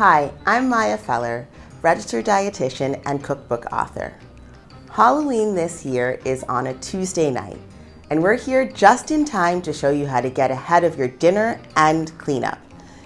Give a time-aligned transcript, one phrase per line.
[0.00, 1.46] Hi, I'm Maya Feller,
[1.82, 4.14] registered dietitian and cookbook author.
[4.90, 7.58] Halloween this year is on a Tuesday night,
[8.08, 11.08] and we're here just in time to show you how to get ahead of your
[11.08, 12.58] dinner and cleanup.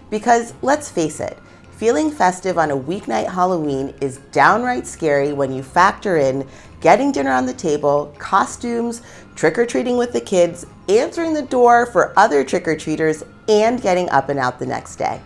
[0.09, 1.37] Because let's face it,
[1.73, 6.47] feeling festive on a weeknight Halloween is downright scary when you factor in
[6.81, 9.03] getting dinner on the table, costumes,
[9.35, 13.83] trick or treating with the kids, answering the door for other trick or treaters, and
[13.83, 15.21] getting up and out the next day.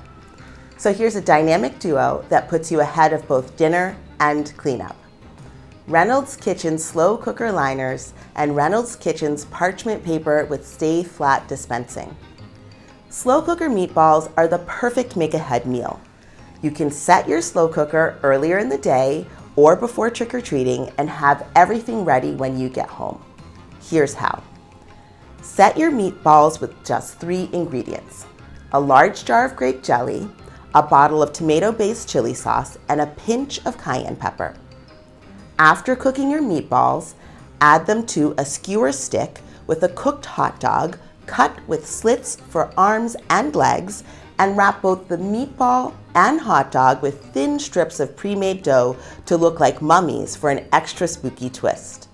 [0.78, 4.96] So here's a dynamic duo that puts you ahead of both dinner and cleanup.
[5.88, 12.16] Reynolds Kitchen slow cooker liners and Reynolds Kitchen's parchment paper with stay flat dispensing.
[13.10, 16.00] Slow cooker meatballs are the perfect make ahead meal.
[16.62, 19.26] You can set your slow cooker earlier in the day
[19.56, 23.20] or before trick or treating and have everything ready when you get home.
[23.82, 24.44] Here's how.
[25.42, 28.26] Set your meatballs with just three ingredients
[28.72, 30.28] a large jar of grape jelly,
[30.78, 34.54] a bottle of tomato based chili sauce, and a pinch of cayenne pepper.
[35.58, 37.14] After cooking your meatballs,
[37.60, 42.72] add them to a skewer stick with a cooked hot dog cut with slits for
[42.78, 44.04] arms and legs
[44.38, 48.96] and wrap both the meatball and hot dog with thin strips of pre made dough
[49.26, 52.08] to look like mummies for an extra spooky twist.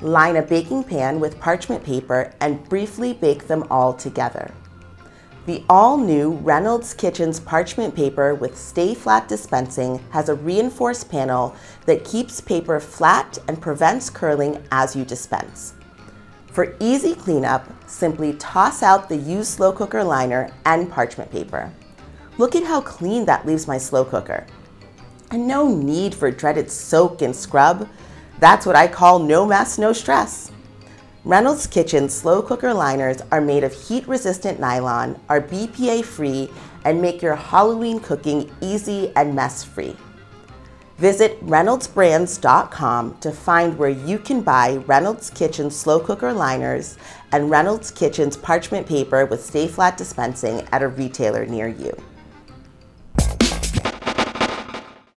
[0.00, 4.50] Line a baking pan with parchment paper and briefly bake them all together.
[5.46, 11.54] The all new Reynolds Kitchens parchment paper with stay flat dispensing has a reinforced panel
[11.84, 15.74] that keeps paper flat and prevents curling as you dispense.
[16.46, 21.70] For easy cleanup, simply toss out the used slow cooker liner and parchment paper.
[22.38, 24.46] Look at how clean that leaves my slow cooker.
[25.30, 27.86] And no need for dreaded soak and scrub.
[28.38, 30.50] That's what I call no mess, no stress.
[31.26, 36.50] Reynolds Kitchen slow cooker liners are made of heat resistant nylon, are BPA free,
[36.84, 39.96] and make your Halloween cooking easy and mess free.
[40.98, 46.98] Visit reynoldsbrands.com to find where you can buy Reynolds Kitchen slow cooker liners
[47.32, 51.96] and Reynolds Kitchen's parchment paper with stay flat dispensing at a retailer near you.